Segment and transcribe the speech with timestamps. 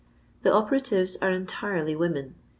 [0.41, 2.33] The operatives arc en tirely women.